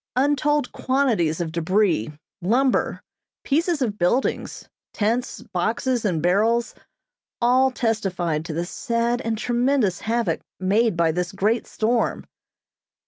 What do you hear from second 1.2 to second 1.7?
of